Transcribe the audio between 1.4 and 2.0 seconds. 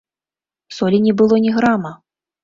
ні грама.